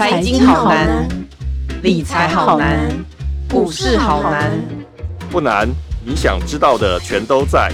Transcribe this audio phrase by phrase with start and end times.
[0.00, 1.06] 财经好难，
[1.82, 2.88] 理财好难，
[3.50, 4.50] 股市好难。
[5.30, 5.68] 不难，
[6.02, 7.70] 你想知道的全都在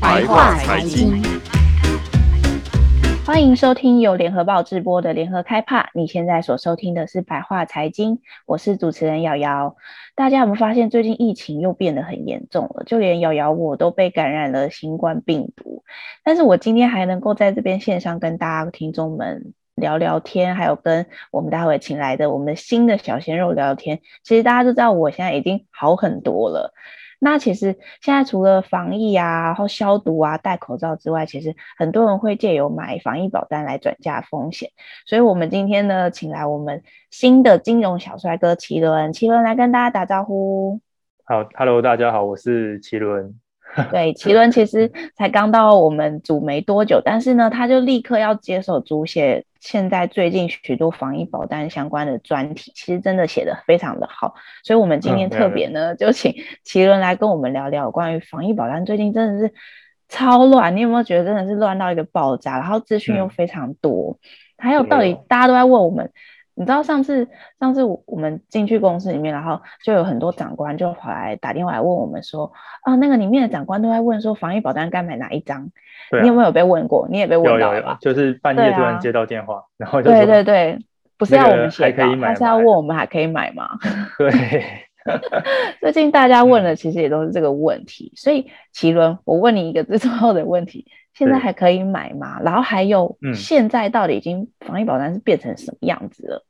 [0.00, 1.20] 白话财经。
[3.26, 5.90] 欢迎收听由联合报直播的联合开帕。
[5.94, 9.74] 你现在所收听的是白话财经，我是主持人瑶瑶。
[10.14, 12.84] 大家有没有发现最近疫情又变得很严重了？
[12.86, 15.82] 就连瑶瑶我都被感染了新冠病毒。
[16.22, 24.00] 但是我今天还能够在这边线上跟大家听众们聊聊天，还有跟我们待会请来的我们的新的小鲜肉聊聊天。
[24.22, 26.72] 其实大家都知道，我现在已经好很多了。
[27.18, 34.70] 那其实现在除了防疫啊，然后消毒啊，戴口罩之外，其实很多人会借由买防疫保单来转嫁风险。
[35.06, 40.80] 所以，我们今天呢，请来我们新的金融小帅哥麒麟，麒麟来跟大家打招呼。
[41.24, 43.40] 好，Hello，大家好，我是麒麟。
[43.90, 49.44] 对，麒麟其实才刚到我们组没多久，但是呢，他就立刻要接手组写。
[49.64, 58.84] 现在最近许多防疫保单相关的专题，其实真的写得非常的好，所以我们今天特别呢，嗯、就请奇伦来跟我们聊聊关于防疫保单。
[58.84, 59.54] 最近真的是
[60.10, 62.58] 超乱，你有没有觉得真的是乱到一个爆炸？
[62.58, 66.12] 然后资讯又非常多，嗯、还有到底大家都在问我们。
[66.56, 72.52] 你知道上次上次我们进去公司里面，然后就有很多长官就跑来打电话来问我们说，
[72.82, 75.70] 啊，那个里面的长官都在问说，防疫保单该买哪一张？
[76.10, 77.08] 啊、你有没有被问过？
[77.10, 77.98] 你也被问到了吧？
[78.00, 80.78] 就是半夜突然接到电话，啊、然后就对对对，
[81.18, 83.70] 不是要我们写稿，他是要问我们还可以买吗？
[84.18, 84.30] 对，
[85.80, 90.86] 最近大家问 的其实也都是这个问题，所以奇伦，我问你一个最重要的问题。
[91.14, 92.40] 现在还可以买吗？
[92.42, 96.44] 然后还有，现在到底已经防疫保单是变成什么样子了？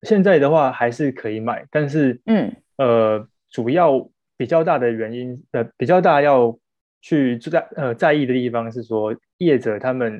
[0.00, 6.58] 嗯、现在的话还是可以买，但是，嗯，呃，主要比较大的原因，呃，比较大要
[7.02, 10.14] 去在呃在意的地方是说，业者他们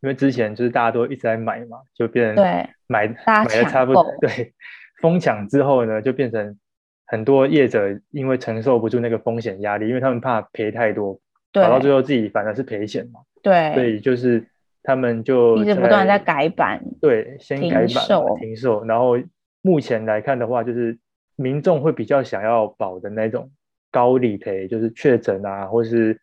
[0.00, 2.44] 因为之前就是大家都一直在买嘛，就变成
[2.86, 4.52] 买买的差不多，对，
[5.00, 6.58] 疯抢之后呢，就变成
[7.06, 11.18] 很多业者因为承受不住那个风险压力，因为他们怕赔太多。
[11.52, 13.20] 搞到最后自己反而是赔钱嘛？
[13.42, 14.44] 对，所以就是
[14.82, 18.84] 他们就一直不断在改版，对，先改版停售，停售。
[18.84, 19.16] 然后
[19.62, 20.98] 目前来看的话，就是
[21.36, 23.50] 民众会比较想要保的那种
[23.90, 26.20] 高理赔，就是确诊啊，或是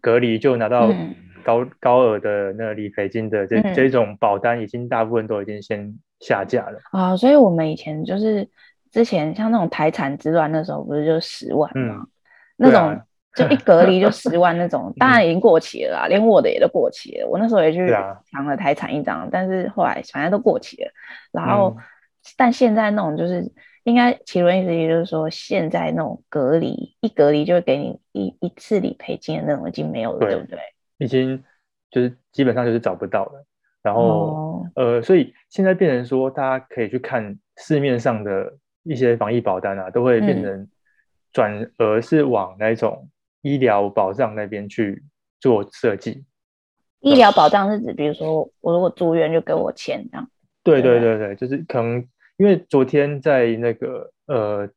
[0.00, 0.88] 隔离就拿到
[1.42, 7.16] 高、嗯、高额的那个理赔金的这、嗯、这种保单，已经大部分都已经先下架了啊。
[7.16, 8.48] 所以我们以前就是
[8.90, 11.96] 之前像那种台产之乱那时候，不是就十万吗？
[11.96, 12.08] 嗯、
[12.56, 13.00] 那种。
[13.38, 17.28] 就一隔离就 十万那种，当然已经过期了啦，连我的也都过期了。
[17.28, 17.86] 我那时候也去
[18.32, 20.90] 抢了台产一张，但是后来反正都过期了。
[21.30, 21.76] 然后，
[22.36, 23.48] 但现在那种就是
[23.84, 30.58] 应该奇伦意思也就是说，现在那种隔离一隔离就会给你一一次理赔金的那种已经没有了，对不对？
[30.98, 31.42] 已经
[31.90, 33.44] 就是基本上就是找不到了。
[33.82, 40.68] 然后呃，所以现在变成说，大家可以去看市面上的一些防疫保单啊，都会变成
[41.32, 43.08] 转而是往那种。
[43.48, 45.02] 医疗保障那边去
[45.40, 46.24] 做设计，
[47.00, 50.28] 医疗保障是指，比如说我如果住院就给我钱这样。
[50.62, 52.04] 对对对对，就是可能
[52.36, 54.68] 因为昨天在那个呃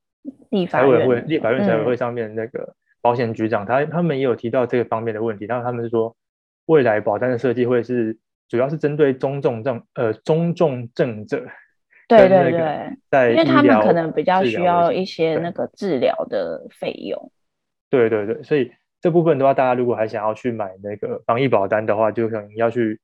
[0.51, 6.15] 立法委会立法院财委会上面那个保险局长，他他们也有提到这个方面的问题，然后他们是说
[6.67, 8.17] 未来保单的设计会是
[8.47, 11.43] 主要是针对中重症呃中重症者，
[12.07, 17.31] 对对对，在因为他们可能比较需要一些那个治疗的费用。
[17.91, 22.99] 对对对，所以这部分的话，大家如果还想要去买那个防疫保单的话，就可能要去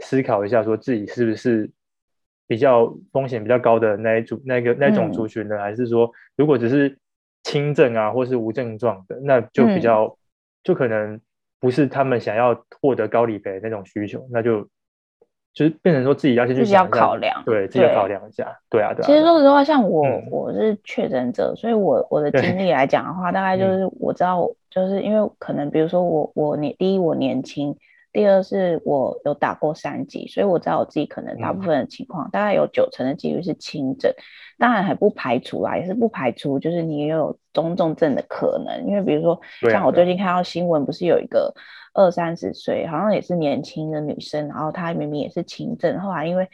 [0.00, 1.70] 思考一下，说自己是不是
[2.46, 5.56] 比较风险比较高的那一组那个那种族群呢？
[5.56, 6.98] 嗯、还是说，如果只是
[7.44, 10.16] 轻症啊，或是无症状的，那就比较、嗯、
[10.64, 11.18] 就可能
[11.58, 14.68] 不是他们想要获得高理赔的那种需求，那就。
[15.52, 19.06] 就是变成说自己要先去自己要考量，对，自己要考量一下，对，对啊，对啊。
[19.06, 27.76] 其实说实话，像我，嗯、我是确诊者，所以我我的经历来讲的话，大概就是我知道，就是因为可能比如说我我年第一我年轻，
[28.12, 34.12] 第二是我有打过三剂，所以我知道我自己可能大部分的情况，嗯、大概有九成的几率是轻症，
[34.56, 41.52] 当然还不排除啊，也是不排除就是你也有中重症的可能，因为比如说像我最近看到新闻，不是有一个。
[41.92, 46.48] 二三十岁，好像也是年轻的女生，然后她明明也是轻症，后来因为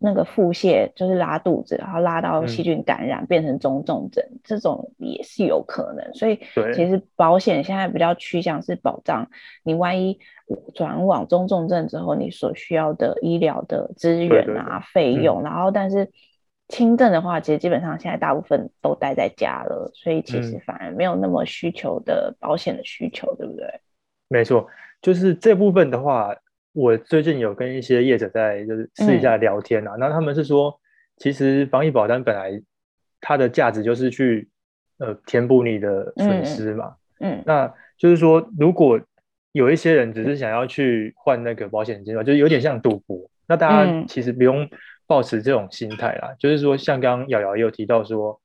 [0.00, 6.14] 那个腹泻，就是拉肚子，然后拉到细菌感染，嗯、变成中重症，这种也是有可能。
[6.14, 6.40] 所以
[6.74, 9.30] 其实保险现在比较趋向是保障
[9.62, 10.18] 你万一
[10.74, 16.10] 转往中重症之后，你所需要的医疗的资源啊、费用，然后但是
[16.66, 23.80] 轻症的话，其实基本上现在大部分都待在家了，所以其实反而没有那么需求的保险的需求，对不对？
[24.28, 24.68] 没错，
[25.00, 26.34] 就是这部分的话，
[26.72, 30.78] 我最近有跟一些业者在就是私底下聊天啊，那、嗯、他们是说，
[31.16, 32.62] 其实防疫保单本来
[33.20, 34.48] 它的价值就是去
[34.98, 36.94] 呃填补你的损失嘛。
[37.20, 39.00] 嗯，嗯那就是说，如果
[39.52, 43.30] 有一些人只是想要去换那个保险金嘛，就是有点像赌博。
[43.46, 44.68] 那大家其实不用
[45.06, 46.28] 抱持这种心态啦。
[46.32, 48.38] 嗯、就是说，像刚刚瑶瑶也有提到说，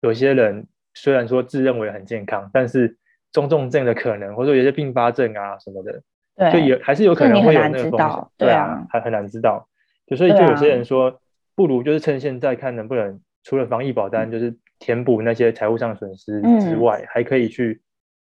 [0.00, 2.96] 有些人虽然说自认为很健康，但是
[3.32, 6.02] 中重症的可能，或者说有些并发症啊什么的，
[6.36, 8.26] 对，就有还是有可能会有那个风险。
[8.36, 9.68] 对啊，还很难知道。
[10.06, 11.16] 就所以就有些人说，啊、
[11.54, 17.80] 不如就是趁现在看能不能除了防疫保单，就是填补那些财务上损失之外，嗯、还可以去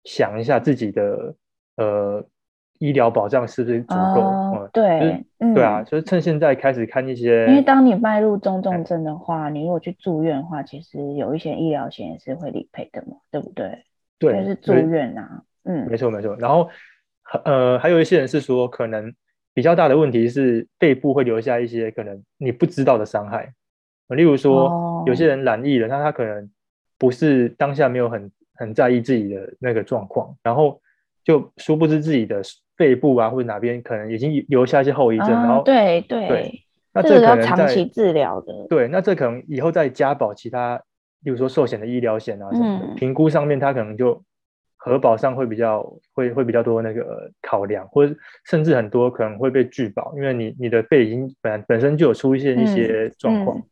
[0.04, 1.36] 想一下自己的
[1.78, 2.26] 呃。
[2.82, 4.22] 医疗保障是不是足够？
[4.22, 7.46] 哦、对，就是嗯、对啊，就是趁现在开始看一些。
[7.48, 13.84] 因为当你迈入中重症的话，你如果去住院的话，其实有一些医疗险也是会理赔的嘛，对不对？
[14.20, 16.36] 对，就是住院啊，嗯，没错没错。
[16.38, 16.70] 然后
[17.46, 19.12] 呃，还有一些人是说，可能
[19.54, 23.52] 比较大的问题是背部会留下一些可能你不知道的伤害，
[24.10, 26.48] 例如说、哦、有些人染疫了，那他可能
[26.98, 30.80] 不是当下没有很很在意自己的那个状况，然后
[31.24, 32.42] 就殊不知自己的。
[32.80, 36.64] 背部啊，或者哪边可能已经留下一些后遗症，啊、然后对对，对
[36.94, 38.54] 那这个要长期治疗的。
[38.70, 40.82] 对，那这可能以后再加保其他，
[41.24, 44.22] 比如说寿险的医疗险啊什么的，嗯、评估上面它可能就
[44.78, 45.84] 核保上会比较
[46.14, 53.64] 会会比较多那个考量，或者甚至很多可能会被拒保，因为你你的肺已经本本身就有出现一些状况，嗯嗯、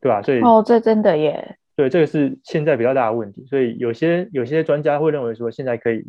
[0.00, 0.22] 对吧？
[0.22, 1.56] 所以哦，这真的耶。
[1.76, 6.04] 对，这个是现在比较大的问题，所以有些有些专家会认为说现在可以。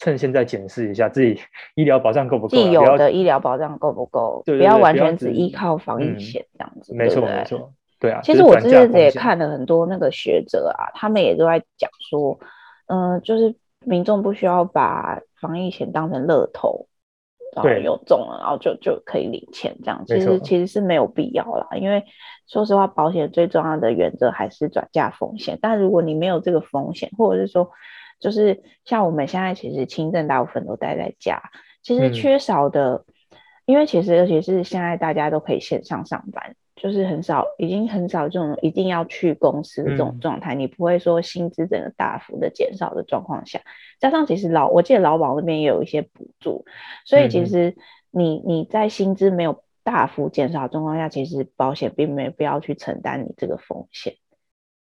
[0.00, 1.38] 趁现在检视一下自己
[1.76, 6.92] 医疗保障够不够，既有的医疗保障够不够，不要完全只依靠防疫险这样子。
[6.94, 7.72] 没错没错，
[8.04, 8.20] 对啊。
[8.22, 12.38] 其实我之前也看了很多那个学者啊，他们也都在讲说，
[12.86, 16.86] 嗯，就是民众不需要把防疫险当成乐透，
[17.56, 20.04] 然后有中了，然后就就可以领钱这样。
[20.06, 22.04] 其实其实是没有必要啦，因为
[22.46, 25.58] 说实话，保险最重要的原则还是转嫁风险。
[25.62, 27.70] 但如果你没有这个风险，或者是说。
[28.20, 31.42] 就是像我们现在其实轻症大部分都待在家，
[31.82, 33.36] 其实缺少的，嗯、
[33.66, 43.60] 因为其实尤其是现在大家都可以线上上班，就是很少，已经很少这种一定要去公司的这种状态，嗯、你不会说薪资整个大幅的减少的状况下，
[44.00, 46.64] 加上其实劳，我记得劳保那边也有一些补助，
[47.04, 47.76] 所以其实
[48.10, 54.14] 你你在薪资没有大幅减少的状况下，其实保险并没有必要去承担你这个风险。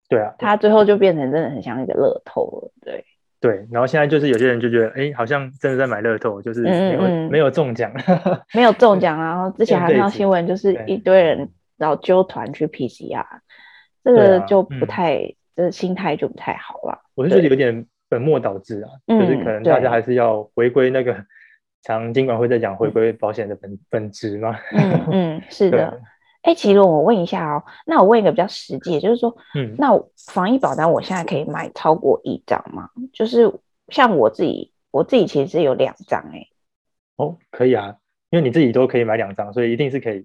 [0.08, 3.05] 对啊，它最后就变成真的很像一个乐透了，对。
[3.41, 7.93] 对，然后现在就是有些人就觉得，哎，好像真的在买乐透，就是没有、嗯嗯、没有中奖，
[8.52, 13.25] 没有中奖，然后之前还看到新闻，就是一堆人然后揪团去 PCR，
[14.04, 17.00] 这个就不太，啊嗯、这心态就不太好了。
[17.14, 21.25] 我是觉得有点本末倒置啊，就是可能大家还是要回归那个，
[21.82, 24.58] 常经管会在讲回归保险的本、嗯、本质嘛。
[24.72, 26.00] 嗯嗯， 是的。
[26.42, 29.92] 哎，其实我问一下哦，那我问一个比较实际，就是说，嗯，那
[30.32, 32.88] 防疫保单我现在可以买超过一张吗？
[33.12, 33.52] 就是
[33.88, 36.46] 像我自己，我自己其实是有两张哎。
[37.16, 37.96] 哦，可以啊，
[38.31, 40.24] 因为你自己都可以买两张，所以一定是可以，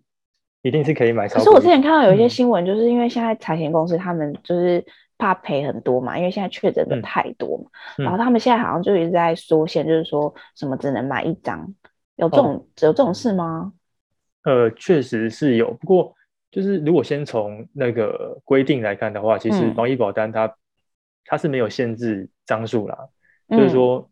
[0.63, 1.36] 一定是可以买超。
[1.36, 4.83] 可是我之前看到有一些新闻，就是因为现在产险公司他们就是
[5.18, 7.65] 怕赔很多嘛，因为现在确诊的太多嘛，
[8.00, 11.71] 嗯、然后他们现在好像就一直在缩限，就是说什么只能买一张，
[12.15, 13.74] 有这种、哦、有这种事吗？
[14.44, 16.14] 呃，确实是有，不过
[16.52, 20.54] 就是如果先从那个规定来看的话，其实防疫保单它、嗯、
[21.26, 22.97] 它是没有限制张数啦，
[23.47, 24.09] 嗯、就是说，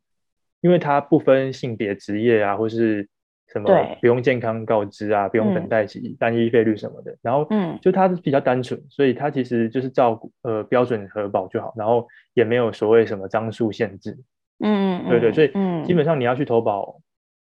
[0.61, 3.07] 因为它不分性别、职业啊，或是
[3.51, 7.79] 什么不用健康告知啊，不用等待期、单一费率什么的，嗯、然后嗯。
[7.81, 14.17] 就它是比较单纯，所以它其实就是照呃标准核保就好，然后也没有所谓什么张数限制，
[14.59, 15.51] 嗯，对对，所以
[15.85, 17.01] 基本上你要去投保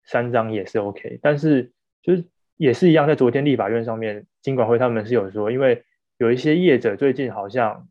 [0.06, 2.26] 三张也是 OK，但是就是。
[2.56, 5.84] 也是一样，在昨天立法院上面，金管会他们是有说，因为
[6.20, 7.88] 有一些业者最近好像，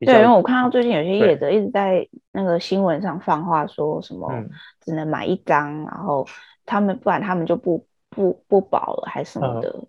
[0.00, 4.32] 对，因为我看到最近有些业者一直在那个新闻上放话，说什么
[4.80, 6.26] 只能买一张，嗯、然后
[6.64, 9.68] 他们不然他们就不不不保了，还是什么的。
[9.70, 9.86] 嗯、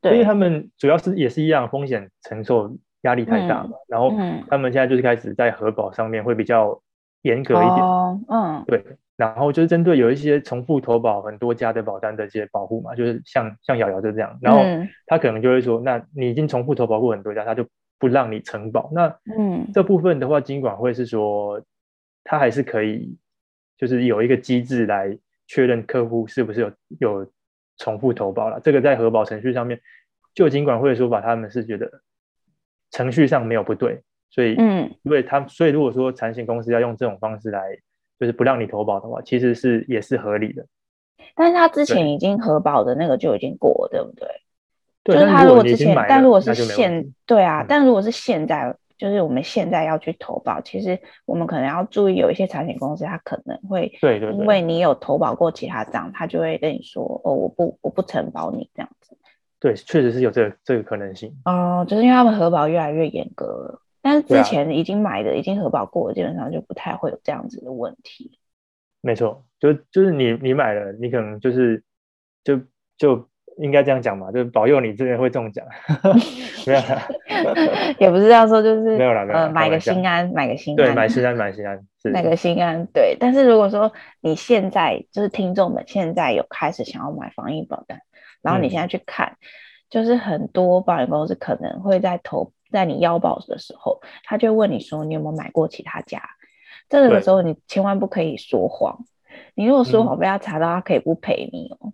[0.00, 4.10] 对，因为他们主要是也是一样，风险承受压力太大嘛，嗯、然后
[4.48, 6.80] 他们现在就是开始在核保上面会比较
[7.22, 7.76] 严格一点。
[7.78, 8.84] 哦、嗯，对。
[9.16, 14.62] 然后就是针对有一些重复投保很多家的保单的一些保护嘛，就是像像瑶瑶就这样，然后
[15.04, 17.66] 他可能就会说，嗯、那你已经重复投保过很多家，他就
[17.98, 18.88] 不让你承保。
[18.94, 21.60] 那嗯，这部分的话，金管会是说，
[22.24, 23.14] 他还是可以，
[23.76, 25.14] 就是有一个机制来
[25.50, 27.32] 确认客户是不是有有
[27.76, 28.60] 重复投保了。
[28.60, 29.80] 这个在核保程序上面，
[30.34, 31.90] 就金管会的说法，他们是觉得
[32.90, 37.78] 程序上没有不对，所以嗯，因为他所以如果说产险公司要用这种方式来。
[38.20, 40.66] 就是不让你投保的话，其实是也是合理的。
[41.34, 45.14] 但是他之前已经核保的那个就已经过了，对，不对？
[45.14, 48.76] 就是他如果之前，但如果是现现，对啊，但如果是现在。
[49.00, 59.16] 就是我们现在要去投保，其实我们可能要注意，有一些产险公司，它可能会，对对，因为你有投保过其他账，他就会跟你说，哦，我不，我不承保你这样子。
[59.58, 61.34] 对，确实是有这个这个可能性。
[61.46, 68.38] 哦，就是因为他们核保越来越严格了，但是之前已经买的、已经核保过的，基本上就不太会有这样子的问题。
[69.00, 71.82] 没错，就就是你你买了，你可能就是
[72.44, 72.60] 就
[72.98, 73.29] 就。
[73.60, 75.64] 应该这样讲嘛，就是保佑你这边会中奖，
[76.66, 77.08] 没有啦，
[78.00, 80.72] 也不是这样说，就是没有啦，没有啦，呃，买个心安，买个心。
[80.72, 81.78] 安，对，买心安， 买心安，
[82.12, 83.16] 买个心安，对。
[83.20, 88.00] 但是如果说你现在就是听众们现在有开始想要买防疫保单，
[88.40, 89.36] 然后你现在去看，嗯、
[89.90, 96.22] 就是很多保险公司可能会在投在你腰保的时候，他就问你说你有没有买过其他家，
[96.88, 99.04] 这个的时候你千万不可以说谎，
[99.54, 101.92] 你如果说谎被他查到，他可以不赔你哦。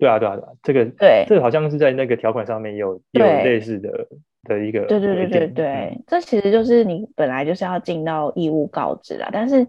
[0.00, 4.08] 对啊，对啊，对啊，这个对，这个好像是在那个条款上面有有类似的
[4.44, 9.66] 的一个，对对对对对，嗯，这其实就是你本来就是要尽到义务告知啦，但是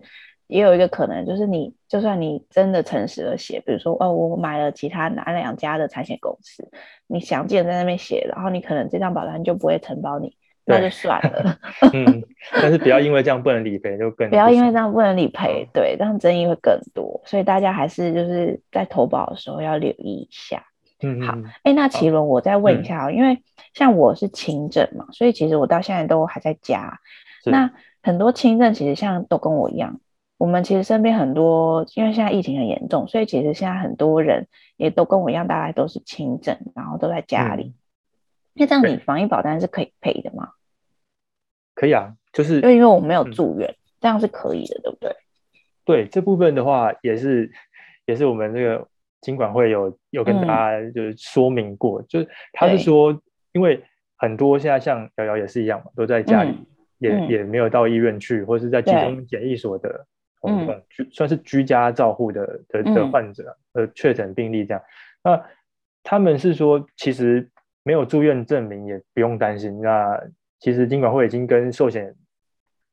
[0.47, 6.67] 也有一个可能，就是你就算你真的诚实的写，比如说哦，我买了其他哪两家的产险公司，
[7.07, 10.37] 你详尽在那边写，然后你可能这张保单就不会承保你。
[10.65, 11.57] 那就算了，
[11.93, 20.63] 嗯，但是不要因为这样不能理赔就更不，要因为这样不能理赔，对，这样争议会更多，所以大家还是就是在投保的时候要留意一下。
[21.01, 23.41] 嗯，好，哎、欸，那奇伦，我再问一下、嗯，因为
[23.73, 26.99] 像我是轻症嘛，所以其实我到现在都还在家。
[27.43, 27.71] 那
[28.03, 29.99] 很多轻症其实像都跟我一样，
[30.37, 37.63] 我们其实身边很多，因为现在疫情很严重，所以其实现在很多人也都跟我一样，大概都是轻症，然后都在家里。
[37.63, 37.73] 嗯
[38.53, 40.49] 那这样你防疫保单是可以赔的吗？
[41.73, 45.15] 可以啊，就是因为因为我没有住院、嗯，这样是可以的，对不对？
[45.85, 47.49] 对，这部分的话也是
[48.05, 48.85] 也是我们这个
[49.21, 53.19] 金管会有有跟大家就是说明过，嗯、就是他是说，
[53.53, 53.81] 因为
[54.17, 56.65] 很多现在像瑶瑶也是一样嘛，都在家里，嗯、
[56.99, 60.05] 也、嗯、也没有到医院去，或者是在集中检疫所的，
[60.45, 60.67] 嗯，
[61.11, 64.83] 算是居家照护的的的患者，呃、嗯，确诊病例这样，
[65.23, 65.41] 那
[66.03, 67.49] 他们是说其实。
[67.83, 69.81] 没有住院证明也不用担心。
[69.81, 70.21] 那
[70.59, 72.15] 其实金管会已经跟寿险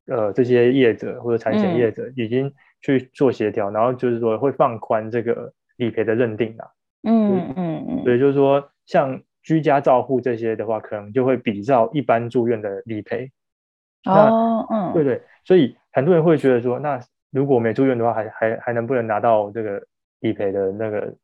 [0.07, 6.71] 呃这些业者或者产险业者已经去做协调，嗯，然后就是说会放宽这个理赔的认定啦。
[7.03, 8.03] 嗯嗯嗯。
[8.05, 13.31] 所以就是说，像居家照护这些的话，可能就会比照一般住院的理赔。
[14.05, 15.21] 哦，嗯，对对。
[15.45, 16.99] 所以很多人会觉得说，那
[17.31, 19.83] 如果没住院的话，还还还能不能拿到这个
[20.21, 21.15] 理赔的那个？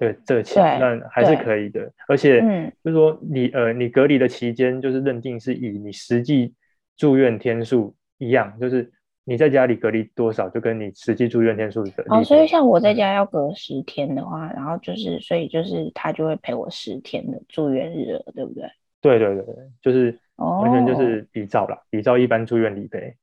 [0.00, 2.40] 对这个钱，那还是可以的，而且
[2.82, 6.54] 就是说你、嗯、呃，你隔离的期间就是认定是以你实际
[6.96, 8.90] 住院天数一样，就是
[9.24, 11.92] 你在家里隔离多少，就跟你实际住院天数的。
[12.08, 18.64] 哦，所以像我在家要隔十天的话，嗯、然后就是所以就是他就会赔我十天的住院日了，对不对？
[19.02, 23.14] 对对对对，就是完全就是比照了、哦，比照一般住院理赔。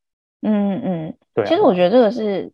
[0.44, 1.48] 嗯嗯，对、啊。
[1.48, 2.52] 其实我觉得这个是。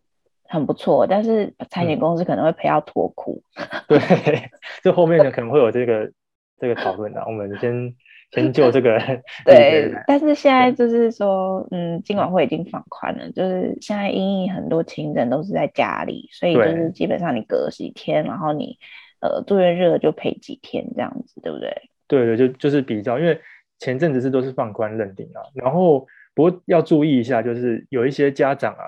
[0.53, 3.41] 很不错，但是产险公司可能会赔到脱裤。
[3.89, 3.98] 对，
[4.83, 6.12] 这后面呢可能会有这个
[6.60, 7.24] 这个讨论的。
[7.25, 7.91] 我们先
[8.29, 9.00] 先就这个。
[9.45, 18.77] 对，但是现在就是说，嗯，金管会已经放宽了，就是现在因应很多轻症都是在家里，所以就是基本上你隔几天，然后你
[19.22, 21.75] 呃住院日就赔几天这样子，对不对？
[22.07, 23.41] 对对，就就是比较，因为
[23.79, 26.05] 前阵子是都是放宽认定啊，然后
[26.36, 28.86] 不过要注意一下，就是有一些家长啊，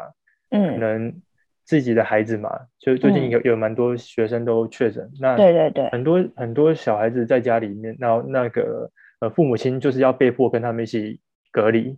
[0.51, 1.21] 嗯，可能。
[1.65, 11.19] 自己的孩子嘛，就最近有有蛮多学生都确诊，嗯，那对对对，很多很多小孩子在家里面，然后那个呃父母亲就是要被迫跟他们一起
[11.51, 11.97] 隔离。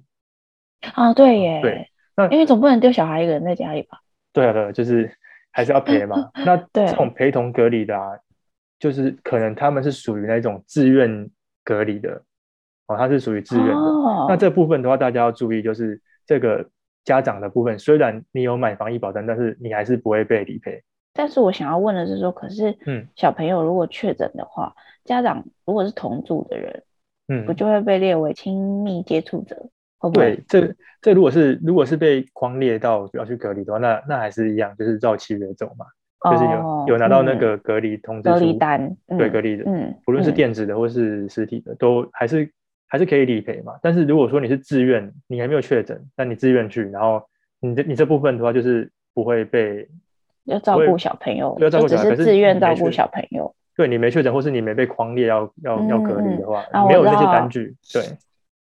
[0.94, 4.00] 啊，对耶，对，那因为总不能丢小孩一个人在家里吧？
[4.32, 5.12] 对啊，对，就是
[5.52, 6.16] 还是要陪嘛。
[6.46, 8.12] 那这种陪同隔离的啊，
[8.80, 11.30] 就是可能他们是属于那种自愿
[11.66, 12.24] 隔离的
[12.88, 14.28] 哦，他是属于自愿的，哦。
[14.30, 16.66] 那这部分的话，大家要注意，就是这个。
[17.08, 20.84] 家长的部分，虽然你有买防疫保单，但是你还是不会被理赔。
[21.14, 26.84] 但是我想要问的是说，可是，嗯，小朋友如果确诊的话，嗯，家长如果是同住的人，
[27.30, 29.56] 嗯，不就会被列为亲密接触者？
[30.00, 30.36] 会不会？
[30.36, 35.86] 对，这这如果是如果是被框列到要去隔离的话，那那还是一样，就是照契约走嘛，
[36.26, 42.52] 哦，就是有有拿到那个隔离通知书，隔离单，嗯，对，隔离的，嗯，不论是电子的或是实体的，嗯，都还是。
[42.88, 47.22] 还是可以理赔嘛，但是如果说你是自愿，你还没有确诊，但你自愿去，然后
[47.60, 49.88] 你这你这部分的话就是不会被
[50.46, 53.54] 要照顾小朋友，要照顾小孩，只是自愿照顾小朋友。
[53.76, 57.76] 对，你没确诊，或是你没被框列要要要隔离的话，没有那些单据。
[57.94, 58.02] 对，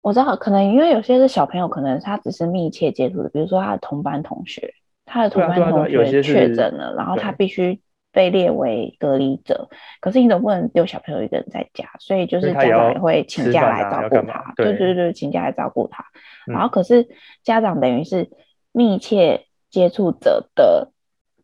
[0.01, 4.73] 我知道，可能因为有些是小朋友，可能他只是密切接触的，比如说他的同班同学，
[5.05, 7.79] 他的同班同学确诊了，然后他必须
[8.15, 9.67] 被列为隔离者，
[9.99, 16.05] 可是你总不能丢小朋友一个人在家，所以就是家长也会请假来照顾他，对对对，请假来照顾他。
[16.47, 17.09] 然后可是
[17.43, 18.29] 家长等于是
[18.71, 20.91] 密切接触者的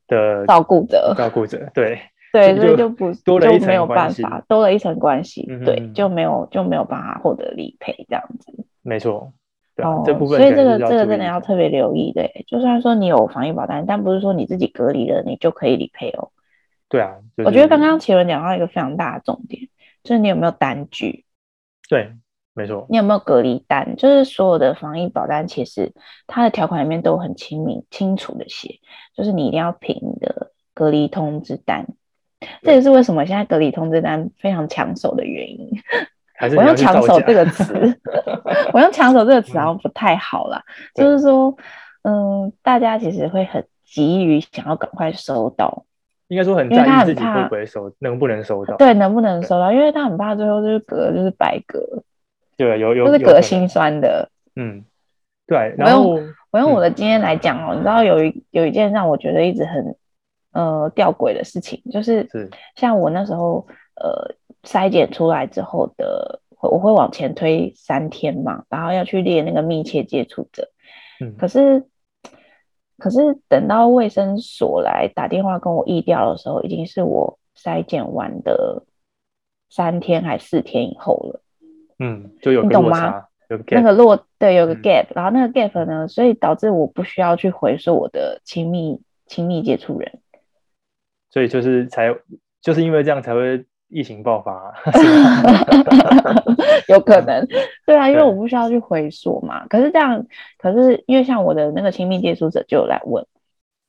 [0.07, 1.99] 的照顾者，照顾者，对
[2.31, 8.65] 对，所以就不多了一层没有办法，多了一层关系，对，就没有就没有办法获得理赔这样子。
[8.81, 9.33] 没错。
[9.77, 16.29] 哦，这部分所以这个这个真的要特别留意，对，就算说你有防疫保单，但不是说你自己隔离了，你就可以理赔哦。
[16.91, 19.69] 对啊，就是、我觉得刚刚娸雯讲到一个非常大的重点，
[20.03, 21.23] 就是你有没有单据？
[21.89, 22.11] 对，
[22.53, 22.85] 没错。
[22.89, 23.95] 你有没有隔离单？
[23.95, 25.93] 就是所有的防疫保单，其实
[26.27, 28.81] 它的条款里面都很清明清楚的写，
[29.15, 31.87] 就是你一定要凭你的隔离通知单。
[32.61, 35.69] 这也是为什么现在隔离通知单非常抢手的原因。
[36.57, 37.71] 我用抢手这个词，
[38.73, 40.61] 我用抢手这个词好像不太好啦。
[40.95, 41.55] 嗯、就是说，
[42.01, 45.85] 嗯，大家其实会很急于想要赶快收到，
[46.31, 48.77] 应该说很在意自己会不会收，能不能收到？
[48.77, 49.71] 对，能不能收到？
[49.71, 51.79] 因为他很怕最后就是隔就是白隔，
[52.55, 54.29] 对，有有就是隔心酸的。
[54.55, 54.85] 嗯，
[55.45, 55.75] 对。
[55.77, 59.95] 然后我用我用我的经验来讲哦、你知道有一有一件让我觉得一直很
[60.53, 62.27] 呃吊诡的事情，就是
[62.75, 64.35] 像我那时候呃。
[64.63, 70.69] 筛检出来之后的，我会往前推三天嘛，然后要去列那个密切接触者。
[71.19, 71.83] 嗯，可是，
[73.01, 78.83] 可是等到卫生所来打电话跟我议调的时候，已经是我筛检完的
[79.71, 81.41] 三天还四天以后了。
[81.97, 83.25] 嗯，就有你懂吗？
[83.71, 90.19] 那个落对有个 gap，、嗯、然后那个 gap 呢，所以导致我不需要去回溯我的亲密亲密接触人。
[91.31, 92.15] 所以就是才
[92.61, 93.65] 就是因为这样才会。
[93.91, 94.73] 疫情爆发，
[96.87, 97.45] 有可能，
[97.85, 99.67] 对啊，因为我不需要去回溯嘛。
[99.67, 100.25] 可是这样，
[100.57, 103.25] 可是因为像我的那个亲密接触者就有来问，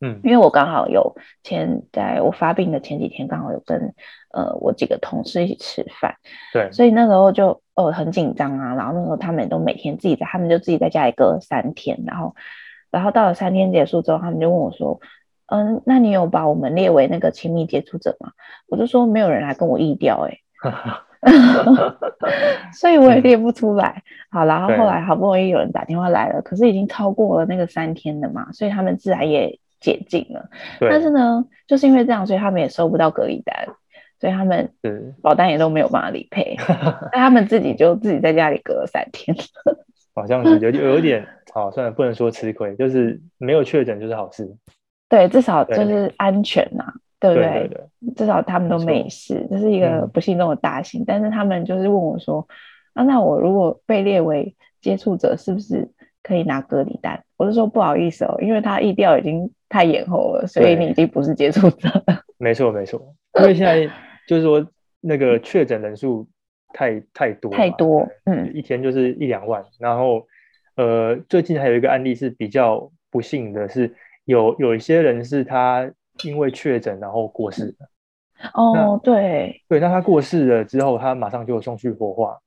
[0.01, 3.95] 嗯，因为我刚好有前在我发病的前几天，刚好有跟
[4.33, 6.17] 呃我几个同事一起吃饭，
[6.53, 8.75] 对，所以那时候就呃很紧张啊。
[8.75, 12.35] 然后那时候他们都每天自己在，他们就自己在家里隔三天，然后
[12.91, 15.01] 然后到了三天结束之后，他们就问我说。
[15.53, 18.33] 嗯，那你有把我们列为那个亲密接触者吗？
[18.69, 20.39] 我就说没有人来跟我疫调，哎，
[22.73, 24.03] 所以我也列不出来。
[24.31, 30.49] 嗯、好，然后后来好不容易有人打电话来了，可是已经超过了那个三天的嘛，所以他们自然也解禁了。
[30.81, 33.55] 对但是呢，就是因为这样，所以他们也收不到隔离单，
[34.19, 34.73] 所以他们
[35.21, 36.57] 保单也都没有办法理赔，
[37.13, 39.37] 那他们自己就自己在家里隔了三天。
[40.15, 44.57] 好像是有有点，好，算了，不能说吃亏，就是没有确诊就是好事。
[45.13, 47.51] 对，至少就是安全呐、啊，对，不对？
[47.51, 51.03] 对对对，至少他们都没事，没，这是一个不幸中的大幸。
[51.03, 52.49] 嗯、但是他们就是问我说
[52.95, 55.87] ：“啊，那我如果被列为接触者，是不是
[56.23, 62.23] 可以拿隔离单？”我是说：“不好意思哦，因为他疫调已经太延后了，所以你已经不是接触者了。
[62.41, 63.87] ”没错，没错，因为现在
[64.27, 64.67] 就是说
[65.03, 66.27] 那个确诊人数
[66.73, 69.63] 太太多太多，嗯，一天就是一两万。
[69.79, 70.27] 然后
[70.77, 73.95] 呃，最近还有一个案例是比较不幸的是。
[74.25, 75.91] 有有一些人是他
[76.25, 77.89] 因为确诊然后过世的
[78.55, 82.39] 哦，对对，那他过世了之后，他马上就送去火化，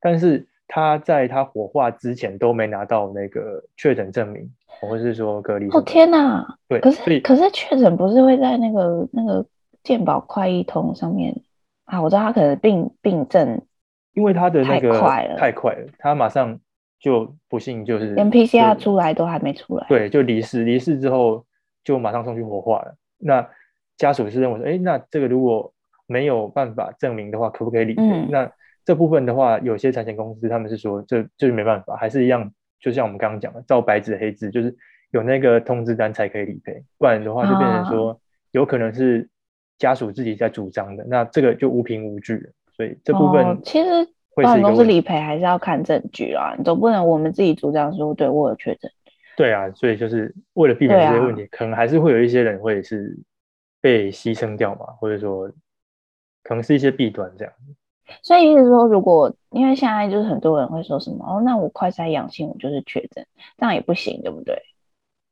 [0.00, 5.68] 但是他在他火化之前都没拿到那个确诊证明，或者是说隔离。
[5.70, 6.46] 哦天哪！
[6.68, 9.44] 对，可是可是确诊不是会在那个那个
[9.82, 11.34] 健保快易通上面
[11.84, 12.00] 啊？
[12.00, 13.62] 我知道他可能病病症，
[14.12, 16.60] 因为他的那个太快了，太快了，他马上。
[17.00, 21.46] 就不幸就是连 PCR 出来都还没出来，对，就离世，离世之后
[21.82, 22.94] 就马上送去火化了。
[23.16, 23.48] 那
[23.96, 25.72] 家属是认为说，哎，那这个如果
[26.06, 28.02] 没有办法证明的话，可不可以理赔？
[28.02, 28.52] 嗯、那
[28.84, 34.76] 这部分的话，有些产险公司他们是说，这就是没办法，还是一样，就像我们刚刚讲的，照白纸黑字，就是
[35.10, 38.16] 有那个通知单才可以理赔，不然的话就变成说，啊、
[38.50, 39.26] 有可能是
[39.78, 44.06] 家属自己在主张的，那这个就无凭无据了，所以这部分、哦、其实。
[44.34, 48.90] 保险公司理赔还是要看证据啊，你总不能我们自己主张说，对我有确诊。
[49.36, 53.18] 对啊，所以就是为了避免这些问题，啊、可能还是会有一些人会是
[53.80, 55.50] 被牺牲掉嘛，或者说
[56.42, 57.52] 可能是一些弊端这样。
[58.22, 63.24] 所以意思说，如果因为现在就是很多人会说什么哦，那我快筛阳性，我就是确诊，
[63.56, 64.60] 这样也不行，对不对？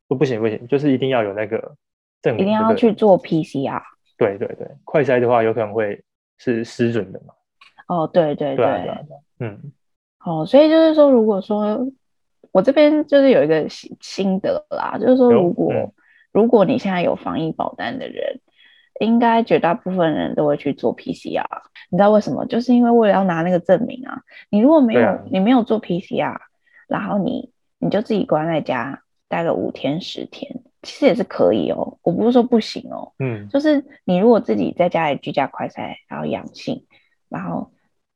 [0.07, 1.75] 不不行不行，就是一定要有那个
[2.23, 3.83] 证明，一定要去做 PCR。
[4.17, 6.03] 对对对，快筛的话有可能会
[6.39, 7.35] 是失准的嘛。
[7.89, 8.85] 哦，对对对，对。
[8.85, 9.73] 对嗯，
[10.19, 11.91] 好、哦，所以就是说，如果说
[12.53, 15.93] 我这边就是有一个心心得啦，就是说，如果、嗯、
[16.33, 18.41] 如果你现在有防疫保单的人，
[19.01, 21.45] 应该绝大部分人都会去做 PCR，
[21.91, 22.45] 你知道为什么？
[22.47, 24.23] 就是因为为了要拿那个证明啊。
[24.51, 26.37] 你如果没有，啊、你没有做 PCR，
[26.89, 36.85] 然后你你就自己关在家待个五天十天，其实也是可以哦，我不是说不行哦，嗯，就是你如果自己在家里居家快筛，然后阳性，
[37.29, 37.71] 然后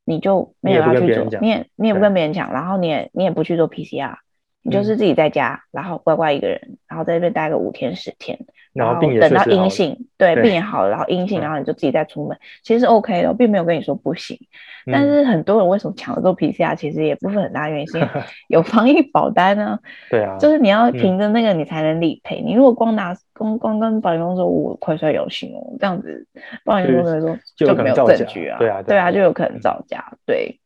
[0.04, 4.16] 你就没有要去做，你也你也不跟别人讲，然后你也你也不去做 PCR，
[4.62, 8.38] 你就是自己在家，然后乖乖一个人，然后在这边待个五天十天。
[8.72, 14.38] 然后等到阴性，对，病也好了，然后阴性，然后你就自己再出门，其实是 OK 的，并没有跟你说不行。
[14.86, 18.08] 但是很多人为什么抢着做 PCR，其实也不是很大原因，是
[18.48, 19.78] 有防疫保单呢。
[20.08, 22.40] 对啊，就是你要凭着那个你才能理赔。
[22.40, 26.26] 你如果光拿光光跟保险公司说我快筛有信哦，这样子
[26.64, 30.16] 保险公司说就没有证据啊，对啊，对啊，就有可能造假。
[30.24, 30.60] 对，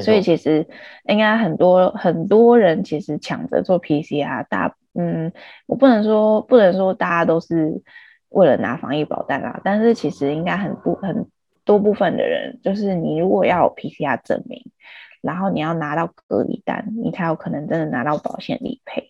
[0.00, 0.66] 所以其实
[1.04, 4.74] 应该很多很多人其实抢着做 PCR，大。
[4.94, 5.32] 嗯，
[5.66, 7.80] 我不能说不能说大家都是
[8.28, 11.28] 为了拿防疫保单啦，但是其实应该很不很
[11.64, 14.60] 多部分的人，就是你如果要有 PCR 证明，
[15.22, 19.06] 然后你要拿到隔离单，你才有可能真的拿到保险理赔。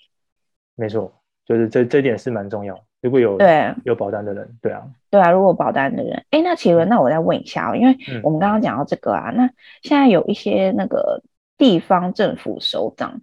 [0.77, 1.20] 没错，
[1.51, 2.79] 就是这这点是蛮重要。
[3.03, 9.51] 如果有对有保单的人，对啊，对啊，如果保单的人，哎，那启伦，那我再问一下哦，因为我们刚刚讲到这个啊，嗯、那
[9.83, 11.21] 现在有一些那个
[11.59, 13.21] 地方政府首长。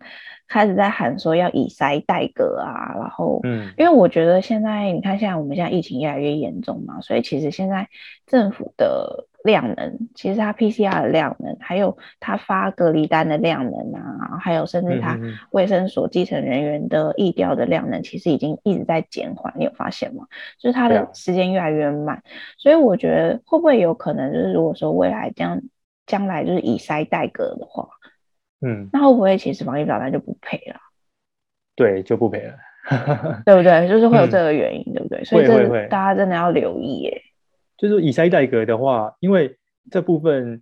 [0.49, 7.85] 开始在喊说要以筛代革啊，然后，嗯，因为我觉得现在你看，现在我们现在疫情越来越严重嘛，所以其实现在
[8.25, 15.17] 政府的量能，其实它 PCR 的量能，还有它发隔离单的量能啊，还有甚至它
[15.51, 19.53] 卫生所基层人员的疫调的量能，其实已经一直在减缓。
[19.57, 20.27] 你有发现吗？
[20.59, 22.21] 就是它的时间越来越慢，
[22.57, 25.61] 所以我觉得会不会有可能，就是如果说未来将
[26.05, 27.87] 将来就是以筛代隔的话。
[28.59, 30.79] 嗯，那会不会其实防疫保单就不赔了？
[31.75, 32.57] 对，就不赔了，
[33.45, 33.87] 对不对？
[33.87, 35.23] 就是会有这个原因，嗯、对不对？
[35.23, 37.21] 所以这大家真的要留意耶。
[37.77, 39.55] 就是以塞代隔的话，因为
[39.91, 40.61] 这部分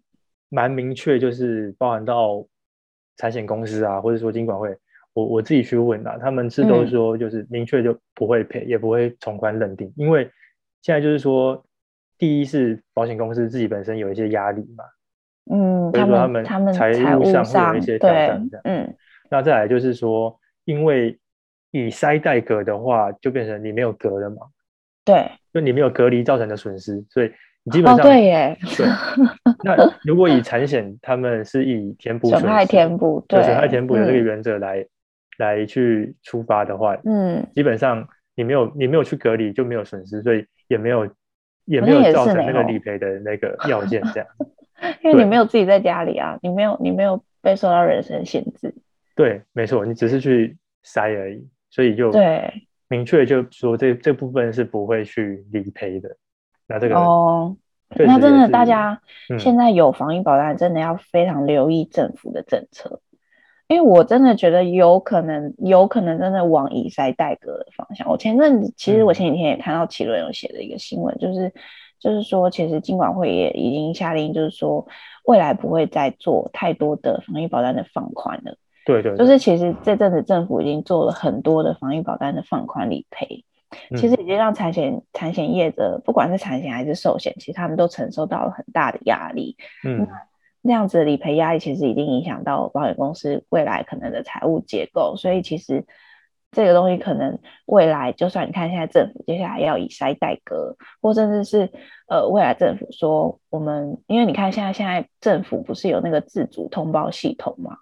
[0.49, 2.45] 蛮明确，就是包含到
[3.17, 4.75] 财险公司啊，或者说金管会，
[5.13, 10.30] 我我自己去问啊，他们是都说就是明确就不会赔，嗯、也不会从宽认定，因为
[10.82, 11.65] 现在就是说，
[12.17, 14.84] 第一是保险公司自己本身有一些压力嘛。
[15.51, 18.62] 嗯，所以说他们他们财务上会有一些挑战，这样。
[18.65, 18.95] 嗯，
[19.30, 21.17] 那再来就是说，因为
[21.71, 24.38] 以塞代隔的话，就变成你没有格了嘛。
[25.05, 27.31] 对，就你没有隔离造成的损失，所以
[27.63, 28.57] 你基本上、哦、对耶。
[28.75, 28.85] 对。
[29.63, 34.87] 那如果以产险，他们是以填补损害填补，对损害填补的这个原则来、嗯、
[35.37, 41.07] 来去出发的话，嗯，基本上你没有你没有去隔离就没有损失，所以也没有
[41.65, 44.27] 也没有造成那个理赔的那个要件这样。
[45.01, 48.73] 因为你没有自己在家里啊，你没有你没有被受到人身限制。
[49.15, 52.51] 对，没错，你只是去筛而已，所以就对
[52.95, 56.15] 明确就说这这部分是不会去理赔的。
[56.67, 57.55] 那这个哦，
[57.89, 59.01] 那真的大家
[59.39, 63.17] 现在有防疫保单，真的要非常留意政府的政策，嗯、
[63.67, 68.08] 因为我真的觉得有可能有可能真的往以筛代隔的方向。
[68.10, 71.53] 我前阵子其实我前几天也看到奇伦有写的一个新闻，嗯、就是。
[71.97, 74.86] 就是说，其实金管会也已经下令，就是说
[75.23, 78.58] 未来不会再做太多的防疫保单的放宽了。
[78.85, 83.43] 对，对对，就是其实这阵子政府已经做了很多的防疫保单的放宽理赔，
[83.89, 89.57] 嗯、其实已经让产险产险业者，不管是产险还是寿险，其实他们都承受到了很大的压力。
[89.83, 90.07] 嗯，
[90.61, 95.85] 那样子的理赔压力其实已经影响到保险公司未来可能的财务结构，所以其实。
[96.51, 101.69] 这个东西可能未来，就算你看现在政府接下来要以筛代割，或甚至是
[102.07, 107.75] 呃未来政府说我们，因为你看现在现在政府不是有那个自主通报系统吗？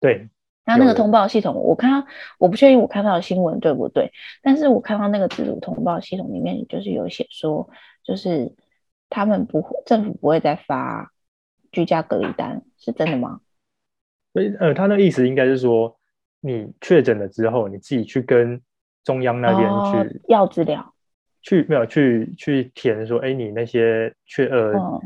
[0.00, 0.26] 对，
[0.64, 2.06] 那那个通报系统，我看到
[2.38, 7.68] 我不确定我看到的新闻对不对，但是我看到那个自主通报系统里面就是有写说，
[8.02, 8.52] 就是
[9.10, 11.12] 他们不会政府不会再发
[11.72, 13.40] 居家隔离单，是真的吗？
[14.32, 15.96] 所以呃，他那个意思应该是说。
[16.46, 18.60] 你确诊了之后，你自己去跟
[19.02, 19.66] 中央那边
[20.10, 20.92] 去要资料，
[21.40, 25.00] 去没有去去填说，哎，你那些确呃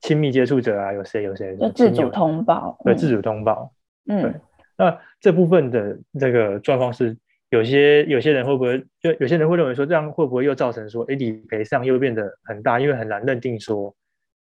[0.00, 3.70] 亲密接触者啊，有谁有谁，就自主通报，对，自主通报，
[4.06, 4.32] 嗯，对。
[4.78, 7.16] 那这部分的这个状况是，
[7.50, 13.92] 有些有些人会不会就有些人会认为说，这样会不会又造成说，哎，理赔上又变得很大，因为很难认定说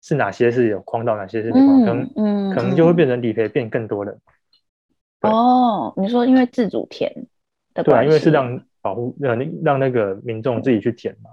[0.03, 4.19] 是哪些是有框到，哪些是没框，可能可能就会变成理赔变更多了。
[5.21, 7.27] 哦，你说因为自主填
[7.75, 11.31] 的，对啊，因为是让保护让让那个民众自己去填嘛。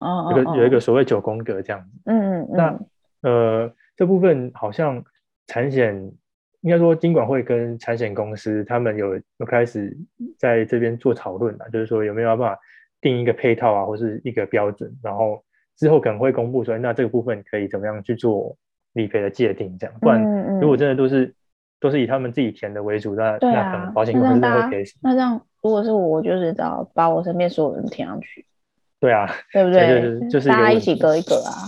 [0.00, 1.90] 哦，有个有一个所谓九宫格这样子。
[2.06, 2.48] 嗯嗯。
[2.52, 2.80] 那
[3.22, 5.04] 呃这部分好像
[5.46, 6.12] 产险
[6.62, 9.96] 应该说金管会跟产险公司他们有有开始
[10.38, 12.58] 在这边做讨论了，就是说有没有办法
[13.00, 15.44] 定一个配套啊，或是一个标准，然后
[15.76, 18.56] 之后可能会公布说，那这个部分可以怎么样去做
[18.94, 21.34] 理赔的界定这样，不然如果真的都是。
[21.82, 24.84] 都是以他们自己填的为主，那、啊、那可能保险公司会赔。
[25.02, 28.46] 那这样如果是我，我就是找把我身边所有人填上去。
[29.00, 30.00] 对啊，对不对？
[30.00, 31.66] 就是就是大家一起隔一隔啊。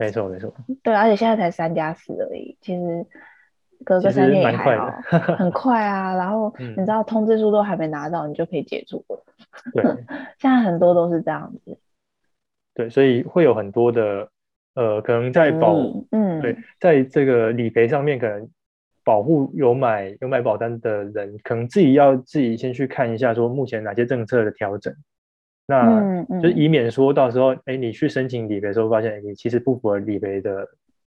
[0.00, 0.52] 没错没错。
[0.82, 3.06] 对，而且现在才三加四而已，其实
[3.84, 4.90] 隔个三天也还好，
[5.36, 6.14] 很快啊。
[6.14, 9.24] 然后你知道通知书都还没拿到，你就可以解除了。
[9.72, 9.82] 对，
[10.38, 11.78] 现在很多都是这样子。
[12.74, 14.28] 对，所以会有很多的
[14.74, 15.76] 呃，可能在保
[16.10, 18.48] 嗯，对，在这个理赔上面，可能
[19.04, 24.94] 保护有买有买保单的人，可能自己要自己先去看一下，说目前哪些政策的调整。
[25.66, 30.66] 那就以免说到时候，哎、嗯嗯，你去申请理赔的时候，发现你其实不符合理赔的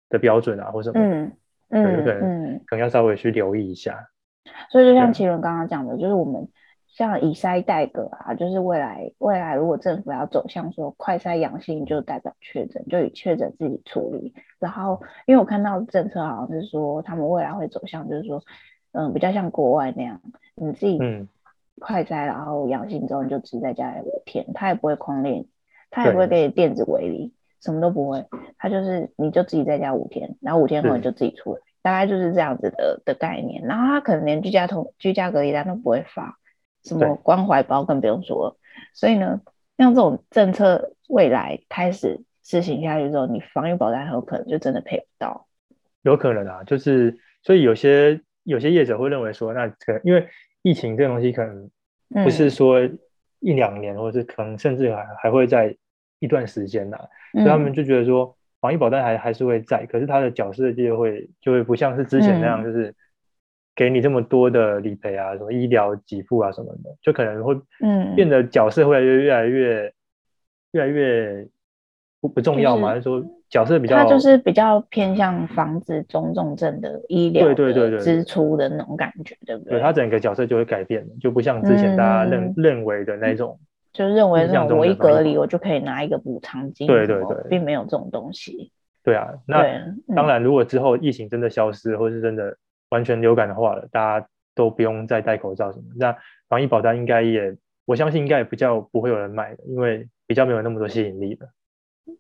[0.09, 1.33] 的标准啊，或什么，嗯
[1.69, 4.09] 嗯，嗯，可能要稍微去留意一下。
[4.71, 6.49] 所以就像奇伦刚刚讲的，就是我们
[6.87, 14.35] 像以筛代隔啊，就是未来未来如果政府要走向说快筛阳性就代表确诊，就以确诊自己处理。
[14.59, 18.43] 然后因为我看到政策好像是说，他们未来会走向就是说，
[18.93, 20.21] 嗯，比较像国外那样，
[20.55, 21.29] 你自己嗯。
[21.79, 25.45] 快筛，然后阳性之后你就只在家里五天，他也不会框列，
[25.91, 27.35] 他也不会给你电子围篱，
[27.67, 28.25] 什么都不会，
[28.57, 33.63] 他就是你就自己在家五天，然后五天后你就自己出来，大概就是这样子的的概念。
[33.65, 36.39] 然后他可能连居家同居家隔离单都不会发，
[36.83, 38.57] 什么关怀包更不用说了。
[38.95, 39.43] 所以呢，
[39.77, 45.47] 像这种政策未来开始实行下去之后，你防疫保单很有可能就真的赔不到。
[46.03, 50.27] 有可能啊，就是所以有些有些业者会认为说，那可能因为。
[50.63, 51.71] 疫情这个东西可能
[52.25, 52.81] 不是说
[53.39, 55.73] 一两年，嗯、或者是可能甚至还还会在
[56.19, 62.95] 一段时间呐、啊嗯，所以他们就觉得说防疫保单还还是会在，可是它的角色就会就会不像是之前那样，就是
[63.75, 69.93] 给你这么多的理赔啊，嗯、什么医疗给付啊什么的，就可能会嗯变得角色会越来越
[70.73, 71.47] 越来越
[72.21, 73.33] 不不重要嘛，就是说。
[73.49, 79.75] 角色比较，它就是比较偏向防止中重症的医疗对对对支出的那种感觉，对不对？
[79.75, 83.57] 对，它整个角色就会改变，就不像之前大家认、嗯、认为的那种，
[83.97, 88.71] 就认为那种我一隔离我就可以拿一个补偿金，对对对，并没有这种东西。
[89.03, 89.63] 对啊，那
[90.15, 92.57] 当然，如果之后疫情真的消失，或是真的
[92.91, 96.15] 完全流感的话了，大家都不用再戴口罩什么，那
[96.49, 97.57] 防疫保单应该也，
[97.87, 101.49] 我相信应该也比较不会有人买的，因为比较没有那么多吸引力的。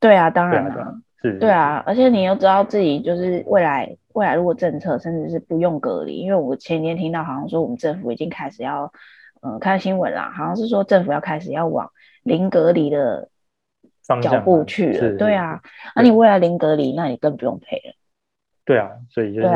[0.00, 0.94] 对啊，当然了。
[1.22, 8.92] 是对啊，而且你又知道自己就是未来未来如果政策甚至是不用隔离，因为我前天听到好像说我们政府已经开始要，
[9.46, 11.90] 嗯，看新闻啦，好像是说政府要开始要往
[12.24, 13.28] 零隔离的
[14.20, 15.16] 脚步去了。
[15.16, 15.62] 对啊，
[15.94, 17.94] 那、啊、你未来零隔离，那你更不用赔了。
[18.64, 19.48] 对啊，所以就是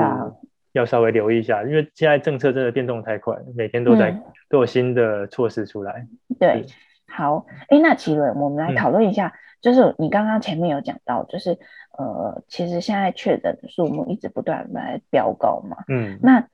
[0.72, 6.07] 要稍微留意一下，因为现在政策真的变动太快，每天都在、嗯、都有新的措施出来。
[6.38, 6.64] 对，
[7.09, 9.26] 好，哎，那奇伦，我们来讨论一下。
[9.26, 11.50] 嗯就是你刚刚前面有讲到，就是
[11.98, 15.76] 呃，其实现在确诊的数目一直不断在飙高嘛。
[15.87, 16.18] 嗯。
[16.22, 16.48] 那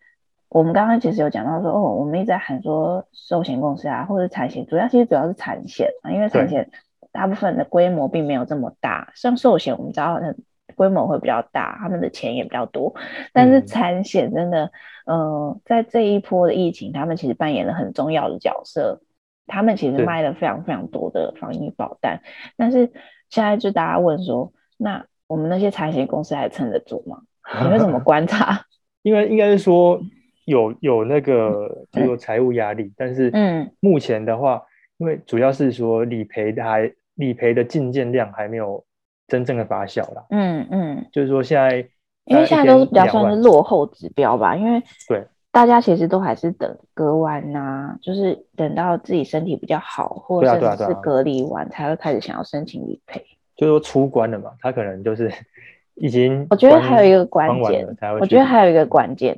[0.56, 6.70] 我们刚刚其实有讲到说，哦，我们一直在喊说寿险公司啊，或者产险，主要其实主要是产险啊，因为产险
[7.12, 9.12] 大部分的规模并没有这么大。
[9.14, 10.34] 像寿险，我们知道的
[10.74, 12.94] 规模会比较大，他们的钱也比较多。
[13.34, 14.72] 但是产险真的，
[15.04, 19.02] 嗯、呃，在这一波的疫情，他们其实扮演了很重要的角色。
[19.46, 22.22] 他们其实卖了非常非常多的防疫保单，
[22.56, 22.90] 但是
[23.28, 27.18] 现在就大家问说，那我们那些产险公司还撑得住吗？
[27.62, 28.62] 你会怎么观察？
[29.04, 30.00] 因为应该是说
[30.46, 34.62] 有有那个就有财务压力，嗯，但是嗯，目前的话，
[34.96, 38.82] 因为主要是说理赔的还理赔的进件量还没有
[39.28, 40.24] 真正的发酵啦。
[40.30, 41.86] 嗯嗯，就是说现在
[42.24, 45.22] 因为现在都是比较算是落后指标吧，因为对。
[45.52, 53.24] 大家其实都还是等割完呐、啊，就是等到自己身体比较好，或者是隔离完才会开始想要申请理赔。
[53.56, 55.32] 就是说出关了嘛，他可能就是
[55.96, 56.46] 已经。
[56.50, 57.86] 我觉得还有一个关键，
[58.20, 59.34] 我觉得还有一个关键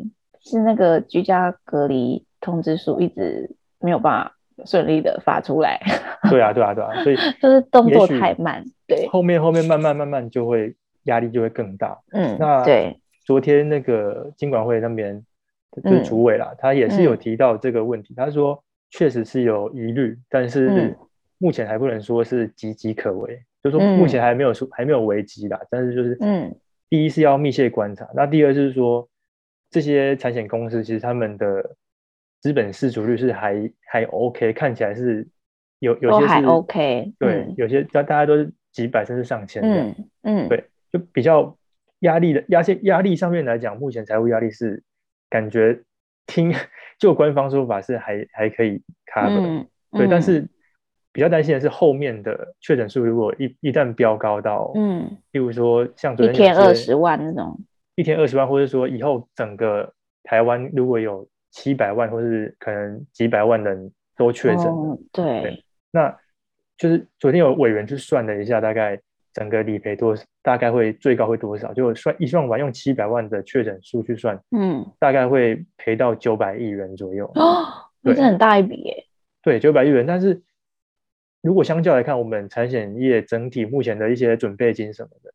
[0.49, 5.81] 是那个居家隔离通知书一直没有办法顺利的发出来。
[6.31, 8.65] 对啊，对啊，对啊，所以 就是动作太慢。
[8.87, 11.99] 对，后面后面慢慢慢慢就会压力就会更大。
[12.13, 15.23] 嗯，那对，昨天那个经管会那边。
[15.85, 18.15] 就是主委啦、嗯，他也是有提到这个问题。
[18.15, 20.97] 嗯、他说，确实是有疑虑，但是
[21.37, 23.45] 目前还不能说是岌岌可危、嗯。
[23.63, 26.53] 就是说目前还没有说还没有危机啦，但是就是，嗯，
[26.89, 29.07] 第一是要密切观察，嗯、那第二就是说，
[29.71, 31.77] 这些产险公司其实他们的
[32.41, 35.27] 资本市足率是还还 OK，看起来是
[35.79, 41.57] 有有些是还 OK，对，嗯、有些大大家都是几百甚至上千的，嗯嗯，对，就比较
[42.01, 44.83] 压力的压线压力上面来讲，目前财务压力是。
[45.31, 45.79] 感觉
[46.25, 46.55] 听
[46.99, 48.81] 就官方说法是还还可以
[49.15, 50.49] cover，、嗯、对、嗯，但是
[51.13, 57.61] 比较担心的是后面的确诊数如果一一旦飙高到，嗯，例如说像昨天一天二十万那种，
[57.99, 64.67] 一天二十万，或者说以后整个台湾如果有七百万或是可能几百万人都确诊
[65.13, 66.17] 对，那
[66.77, 68.97] 就是昨天有委员去算了一下，大概
[69.33, 71.75] 整个理赔多，大概会最高会多少？
[71.75, 77.29] 就算一算完用七百万的确诊数去算，嗯，大概会赔到九百亿元左右。
[77.35, 77.67] 哦，
[78.01, 79.07] 那是很大一笔耶。
[79.43, 80.41] 对，九百亿元，但是
[81.43, 85.33] 如果相较来看，我们产险业整体目前的一些准备金什么的，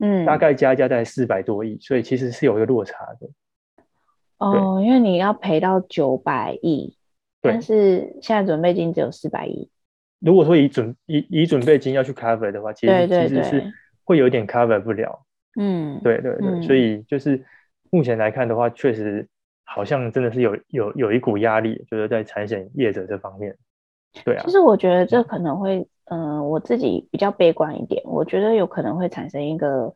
[0.00, 3.28] 嗯，大概加加在四百多亿，所以其实是有一个落差的。
[4.38, 6.96] 哦，因为你要赔到九百亿，
[7.40, 9.68] 但是现在准备金只有四百亿。
[10.20, 13.72] 如果说以准以以准备金要去 cover 的话，其实其实是
[14.04, 15.24] 会有点 cover 不了。
[15.58, 17.44] 嗯，对对对，嗯、所以就是
[17.90, 19.26] 目前来看的话，确实
[19.64, 23.56] 好像真的是有有有一股压力，就是在产险业者这方面。
[24.24, 29.92] 对啊，其实我觉得这可能会，嗯、呃，我自己比较悲观一点，我觉得有可能会产生一个，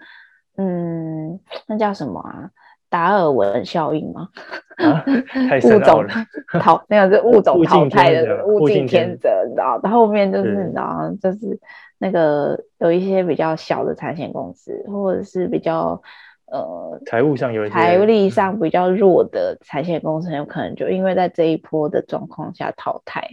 [0.57, 2.51] 嗯，那叫什么啊？
[2.89, 4.29] 达尔文效应吗？
[4.77, 5.03] 啊、
[5.49, 6.13] 太深奥了。
[6.61, 9.81] 淘那个是物种淘汰的物竞天择，你知道？
[9.83, 11.59] 然后后面就是你知道，就是
[11.97, 16.03] 那个有一些比较小的产险公司，或者是比较
[16.45, 23.31] 呃财务上有财力上比较弱的产险公司，很有可能就因为在这一波的状况下淘汰。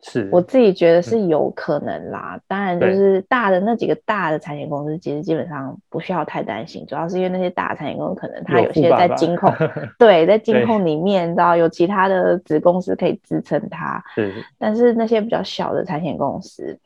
[0.00, 9.52] 是我自己觉得是有可能啦，嗯、当然就是大的那几个大的产险公司，其实基本上不需要太担心，主要是因为那些大的产险公司可能它有些在金控，
[9.98, 14.00] 对，在金控里面，你知道有其他的子公司可以支撑它。
[14.14, 16.78] 是，但是那些比较小的产险公司，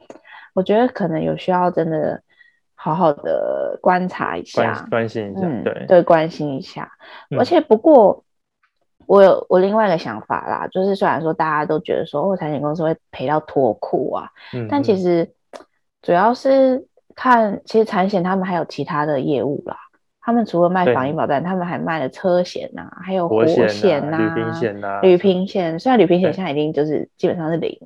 [0.55, 2.19] 我觉得可能有需要真的
[2.75, 6.91] 好好的观察一下，关，关心一下，嗯、对对，关心一下。
[7.31, 8.25] 嗯、而且不过。
[9.13, 15.31] 我有我另外一个想法啦，就是虽然说大家都觉得说哦，产险公司会赔到脱裤啊，嗯嗯，但其实
[16.01, 16.83] 主要是
[17.15, 19.77] 看，其实产险他们还有其他的业务啦。
[20.23, 25.79] 他们除了卖防疫保单，他们还卖了车险呐、啊，还有火险呐、啊、旅平险呐、旅平险。
[25.79, 27.79] 虽然旅平险现在已经就是基本上是零，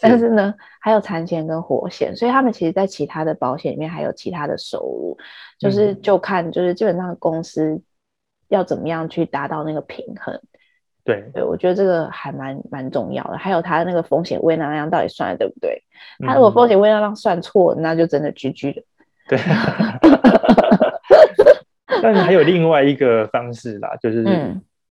[0.00, 5.16] 但是呢，还有产险跟火险，所以他们其实在其他的保险里面还有其他的收入，
[5.60, 7.80] 就是就看就是基本上公司
[8.48, 10.40] 要怎么样去达到那个平衡。
[11.04, 13.36] 对对，我觉得这个还蛮蛮重要的。
[13.36, 15.82] 还有他那个风险未纳量到底算的对不对？
[16.24, 18.82] 他如果风险未纳量算错，嗯、那就真的 GG 了。
[19.28, 19.38] 对。
[22.00, 24.24] 但还有另外一个方式啦，就是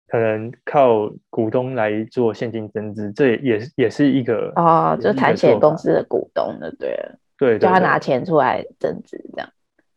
[0.08, 9.50] 可能靠股东来做现金增资，嗯、这也是也是一个哦，就产险公司的股东的，对了，对，叫他拿钱出来增资这样。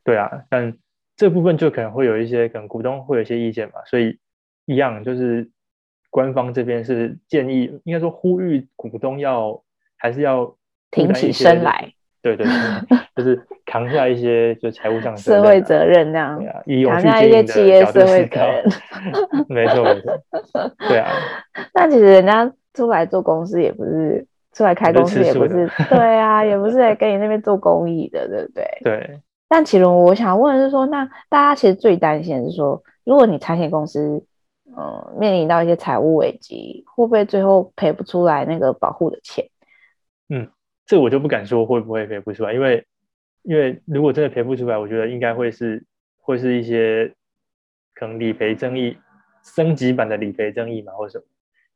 [0.04, 0.72] 对啊，但
[1.16, 4.18] 这部分就可能会有一些，可能股东会有一些意见嘛，所以
[4.66, 5.50] 一样就是。
[6.14, 9.60] 官方这边是建议，应该说呼吁股东要
[9.96, 10.54] 还是要
[10.92, 16.40] 挺起身来，对对对， 就是扛下一些就财务上社会责任那样，
[16.88, 18.64] 扛下一些企业社会责任，
[19.48, 21.10] 没错没错， 对啊。
[21.74, 28.64] 那其实人家出来做公司也不是出来开公司也不是，对啊， 也不是来跟你那边做公益的，对不对？
[28.84, 29.20] 对。
[29.48, 34.24] 但启伦，我想问的是说，那大家其实最担心的是说，如果你产险公司。
[34.76, 39.46] 嗯，面临到一些财务危机，会不会最后赔不出来那个保护的钱？
[40.28, 40.48] 嗯，
[40.86, 42.86] 这我就不敢说会不会赔不出来，因为
[43.42, 45.84] 因为如果真的赔不出来，我觉得应该会是
[46.18, 47.12] 会是一些
[47.94, 48.96] 可能理赔争议
[49.42, 51.24] 升级版的理赔争议嘛，或什么，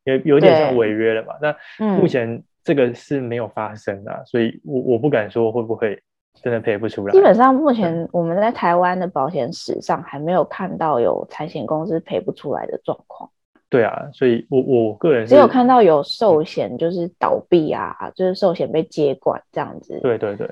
[0.03, 1.37] 因为有点像违约了嘛。
[1.39, 6.01] 对那目前这个是没有发生的，嗯、所以我我不敢说会不会。
[6.41, 7.11] 真的赔不出来。
[7.11, 13.29] 基本上，目前我们在台湾的保险史上还没有看到有产险公司赔不出来的状况。
[13.69, 19.99] 对啊，所以我我个人只有看到有寿险就是倒闭啊，嗯、就是寿险被接管这样子。
[20.01, 20.49] 对对对，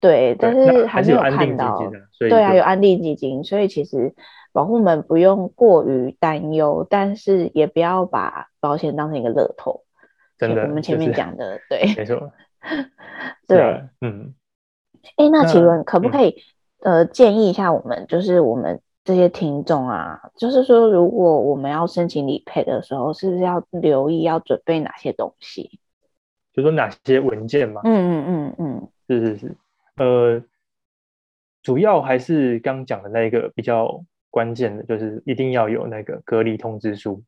[0.00, 1.78] 对，但是还是有看到。
[2.18, 4.12] 对啊，有安定基金，所以其实
[4.52, 9.84] 保护们不用过于担忧，但是也不要把保险当成一个乐透。
[10.36, 12.32] 真的，我们前面讲的，就是、对，没错。
[13.46, 14.34] 对，啊、嗯。
[15.16, 16.36] 哎，那请问可不可以、
[16.80, 25.78] 嗯、呃建议一下我们，就是我们这些听众啊，就是说如果我们要申请理赔的时候，是不是要留意要准备哪些东西？
[26.52, 27.80] 就说哪些文件嘛？
[27.84, 29.56] 嗯嗯嗯嗯，是是是，
[29.96, 30.42] 呃，
[31.62, 37.22] 主要还是刚讲的那个比较关键的，就是一定要有那个隔离通知书。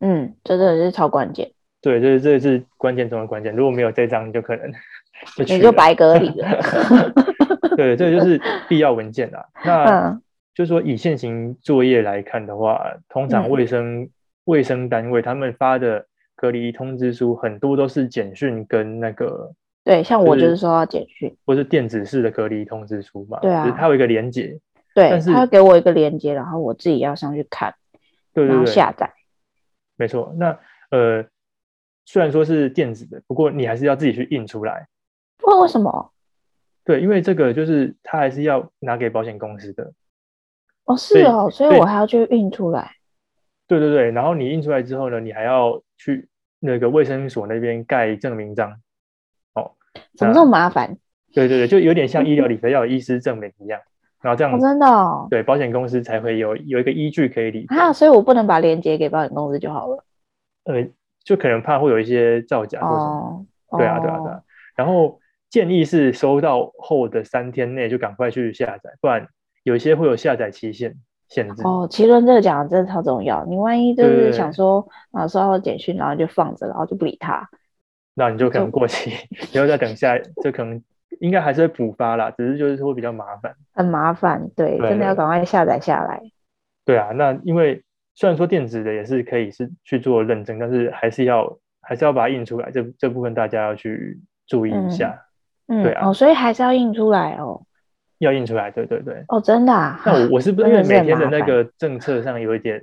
[0.00, 1.52] 嗯，这个是超关键。
[1.80, 4.72] 对，这这是关键中的关键，如果没有这张，你就可能。
[5.34, 6.60] 就你就白隔离了。
[7.74, 9.46] 对，这个就是必要文件啦。
[9.64, 10.20] 那
[10.54, 14.10] 就是说，以现行作业来看的话，通常卫生
[14.44, 16.04] 卫、嗯、生单位他们发的
[16.34, 19.52] 隔离通知书，很多都是简讯跟那个。
[19.84, 23.38] 对，像我就是说要简讯，或是电子式的隔离通知书嘛。
[23.40, 24.58] 对啊，它有一个连接。
[24.94, 27.74] 对，但是他给我一个连接，然后我自己要上去看，
[28.34, 29.10] 对对对，然后下载。
[29.96, 30.58] 没错，那
[30.90, 31.24] 呃。
[32.06, 34.88] 虽然说是电子的，不过你还是要自己去印出来。
[35.42, 36.12] 为为什么？
[36.84, 39.92] 对，因为这个就是他还是要拿给保险公司的。
[40.84, 42.92] 哦，是哦，所以，我还要去印出来。
[43.66, 46.28] 对对对，然后你印出来之后呢，你还要去
[46.60, 48.70] 那个卫生所那边盖证明章。
[49.54, 49.72] 哦，
[50.16, 50.96] 怎么这么麻烦？
[51.34, 53.80] 对对对，就有点像医疗理赔要有医师证明一样，
[54.22, 57.76] 然后这样、哦、真的、哦，对，保险公司才会有有一个依据可以理赔。
[57.76, 60.04] 啊，所以我不能把链接给保险公司就好了。
[60.64, 60.86] 呃，
[61.26, 63.46] 就可能怕会有一些造假或什么。
[63.68, 64.40] 哦、对啊，对啊，对啊。
[64.74, 65.20] 然后
[65.50, 69.28] 建议是收到后的三天内就赶快去下载，不然
[69.62, 70.94] 有一些会有下载期限。
[71.28, 73.44] 限制哦，奇伦这个讲的真的超重要。
[73.46, 77.50] 你万一就是想说啊，收到简讯，然后就放着，然后就不理他，
[78.14, 79.10] 那你就可能过期，
[79.52, 80.80] 然后再等下，就可能
[81.18, 86.22] 应该还是会补发啦，只是就是会比较麻烦，很麻烦，对，对真的要赶快下载下来。
[86.84, 87.82] 对啊，那因为
[88.16, 95.22] 虽然说电子的也是可以是去做认证，但是还是要还是要把它印出来，这这部分大家要去注意一下。
[95.68, 97.62] 嗯，对啊，哦，所以还是要印出来哦。
[98.18, 99.22] 要印出来，对对对。
[99.28, 100.00] 哦，真的啊？
[100.06, 102.82] 那我我是不是 因为每天的那个政策上有一点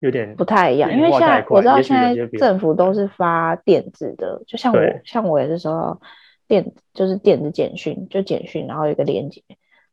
[0.00, 0.92] 有点不太一样？
[0.92, 5.98] 因为现在我知道现在政府都是发电子的，就像我像我也是说
[6.46, 9.42] 电就是电子简讯，就简讯，然后有一个链接，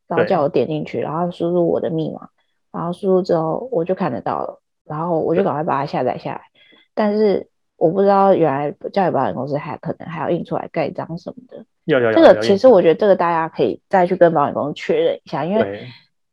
[0.09, 2.27] 然后叫我点进去，然后输入我的密码，
[2.73, 6.41] 然后输入之后我就看得到了，然后我就赶快把它下载下来。
[6.93, 11.65] 但是我不知道原来教育保险公司还可能还要印出来盖章什么的。
[11.85, 15.85] 有有有，这个其实我觉得这个大家可以再去跟保险公司确认一下，因为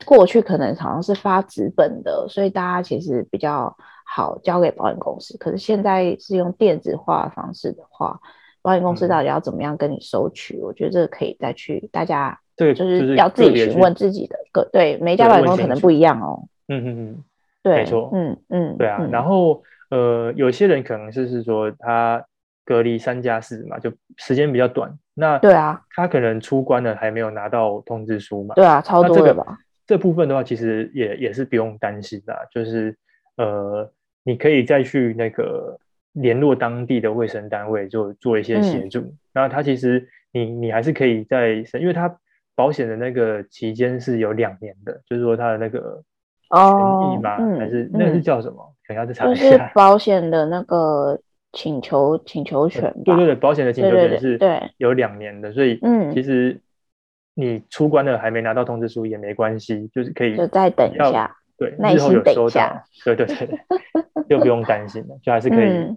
[0.04, 5.36] 过去可能好像是发纸本的，所以大家其实比较好交给保险公司。
[5.38, 8.20] 可是现在是用电子化的方式的话，
[8.62, 10.58] 保险公司到底要怎么样跟你收取？
[10.58, 16.44] 嗯、我觉得这个可以再去大家对，就是要自己询问自己的个对每家保险公司可能不一样哦。
[16.68, 17.29] 嗯嗯嗯，对，
[17.62, 18.98] 没错，嗯嗯，对啊。
[19.00, 22.24] 嗯、然后呃，有些人可能就是说他
[22.64, 24.96] 隔离三加四嘛，就时间比较短。
[25.14, 28.54] 那对啊，他可能出关了还没有拿到通知书嘛？
[28.54, 29.58] 对啊，超多的吧。
[29.86, 32.96] 这部分的话，其实也也是不用担心的，就是
[33.36, 33.92] 呃，
[34.22, 35.76] 你可以再去那个
[36.12, 39.00] 联络当地的卫生单位做做一些协助。
[39.00, 42.16] 嗯、然后他其实你你还是可以在，因为他
[42.54, 46.00] 保险的那个期间是有两年的，就是说他的那个
[46.50, 48.56] 权益吗，哦嗯、还是那个是叫什么？
[48.88, 49.42] 等下再查一下。
[49.42, 51.18] 就 是保险的那个。
[51.52, 54.38] 请求请求权，对对对，保险的请求权是
[54.76, 56.60] 有两年的，对对对，所以嗯，其实
[57.34, 63.58] 你出关了还没拿到通知书也没关系，嗯、就是可以就再等一下，对，日后有收到，对对 对，
[64.28, 65.92] 就不用担心了，就还是可以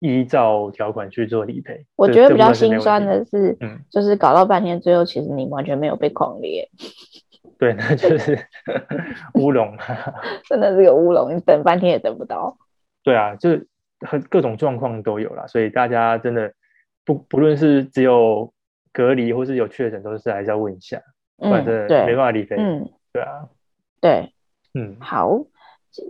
[0.00, 1.86] 依照条款去做理赔。
[1.94, 6.68] 我觉得比较心酸的是，嗯，就是搞到半天，最后其实你完全没有被狂列，
[7.58, 8.38] 对，那就是
[9.34, 9.76] 乌龙，
[10.48, 12.56] 真的是个乌龙，你等半天也等不到。
[13.02, 13.66] 对啊，就是。
[14.06, 16.52] 很各种状况都有啦，所以大家真的
[17.02, 18.52] 不不论是只有
[18.92, 21.00] 隔离或是有确诊，都是还是要问一下，
[21.38, 22.56] 嗯、反正没办法理赔。
[22.58, 23.48] 嗯，对啊，
[24.02, 24.34] 对，
[24.74, 25.38] 嗯，好，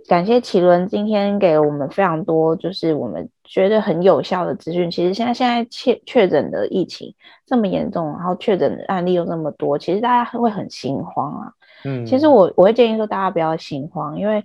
[0.08, 4.90] 感谢奇伦今天给了我们非常多，就是我们觉得很有效的资讯。
[4.90, 7.14] 其实现在现在确确诊的疫情
[7.46, 11.52] 这么严重，然后确诊的案例又那么多，其实大家会很心慌啊。
[11.84, 14.44] 嗯，其实我我会建议说大家不要心慌，因为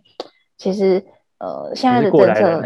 [0.58, 1.04] 其实。
[1.42, 2.64] 呃，现在的政策，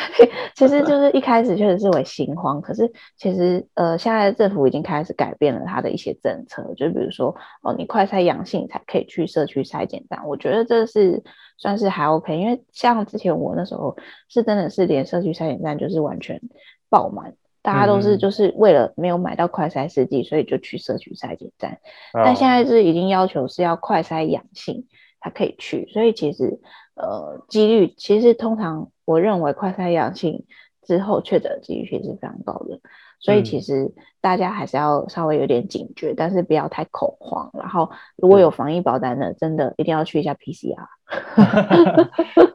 [0.56, 11.22] 其实就是一开始确实是会心慌，可是其实呃，现在的政府已经开始改变了他的一些政策，就比如说哦，你快筛阳性才可以去社区筛检站，我觉得这是
[11.58, 13.94] 算是还 OK，因为像之前我那时候
[14.30, 16.40] 是真的是连社区筛检站就是完全
[16.88, 21.72] 爆满，大家都是就是为了没有买到快筛试剂，所以就去社区筛检站，
[22.14, 24.86] 哦、但现在是已经要求是要快筛阳性
[25.24, 26.60] 才可以去，所以其实。
[26.96, 30.44] 呃，几率其实通常我认为快筛阳性
[30.80, 32.78] 之后确诊的几率其实是非常高的，
[33.18, 37.50] 所以其实大家还是要稍微有点警觉，嗯、但是不要太恐慌。
[37.54, 40.86] 然后如果有防疫保单的，嗯、真的一定要去一下 PCR。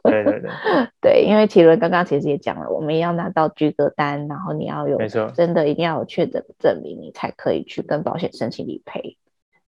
[0.04, 0.50] 对对对，
[1.02, 9.18] 对，因为奇伦刚刚其实也讲了，我们要拿到居隔单，然后你要有，没错，真的一定要有确诊的证明，你才可以去跟保险申请理赔。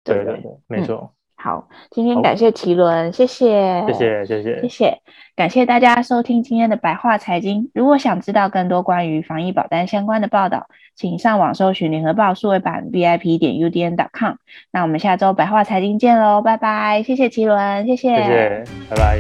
[0.06, 1.12] 对对，对对，没错。
[1.14, 5.02] 嗯好，今天感谢奇伦，好谢谢，谢谢，谢谢，谢谢，
[5.36, 7.72] 感谢大家收听今天的白话财经。
[7.74, 14.36] 如果想知道更多关于防疫保单相关的报道，请上网搜寻联合报数位版 VIP 点 UDN.com。
[14.72, 19.18] 那我们下周白话财经见喽，拜拜，谢谢奇伦，谢谢，谢谢，拜拜。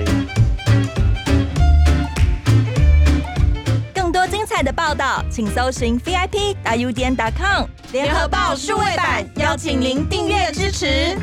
[3.96, 11.18] 更多精彩的报道，请搜寻 VIP 点 UDN.com 联合报数位版，邀请您订阅支持。